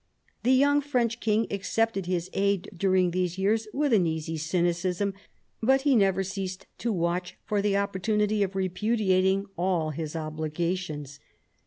The 0.41 0.51
young 0.51 0.81
French 0.81 1.19
king 1.19 1.45
accepted 1.51 2.07
his 2.07 2.31
aid 2.33 2.71
during 2.75 3.11
these 3.11 3.37
years 3.37 3.67
with 3.71 3.93
an 3.93 4.07
easy 4.07 4.35
cynicism, 4.35 5.13
but 5.61 5.81
he 5.81 5.95
never 5.95 6.23
ceased 6.23 6.65
to 6.79 6.91
watch 6.91 7.37
for 7.45 7.61
the 7.61 7.77
opportunity 7.77 8.41
of 8.41 8.55
repudiating 8.55 9.45
all 9.59 9.91
his 9.91 10.15
obligations. 10.15 11.19